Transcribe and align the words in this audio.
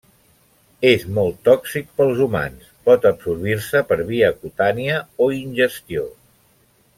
És 0.91 1.03
molt 1.17 1.35
tòxic 1.49 1.91
pels 1.99 2.21
humans, 2.25 2.71
pot 2.89 3.05
absorbir-se 3.11 3.83
per 3.91 3.99
via 4.09 4.33
cutània 4.41 4.97
o 5.27 5.29
ingestió. 5.43 6.09